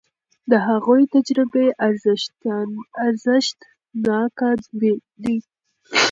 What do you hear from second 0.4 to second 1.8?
د هغوی تجربې